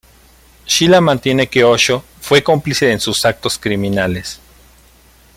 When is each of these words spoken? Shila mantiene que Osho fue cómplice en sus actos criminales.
Shila 0.65 0.99
mantiene 0.99 1.45
que 1.45 1.63
Osho 1.63 2.03
fue 2.21 2.41
cómplice 2.41 2.91
en 2.91 2.99
sus 2.99 3.23
actos 3.23 3.59
criminales. 3.59 4.39